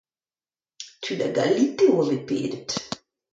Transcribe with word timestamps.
Tud 1.03 1.19
a 1.27 1.29
galite 1.37 1.83
a 1.87 1.91
oa 1.93 2.03
bet 2.09 2.23
pedet. 2.27 2.69